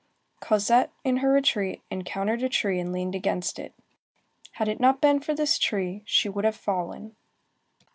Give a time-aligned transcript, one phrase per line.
[0.39, 3.75] Cosette, in her retreat, encountered a tree and leaned against it.
[4.53, 7.15] Had it not been for this tree, she would have fallen.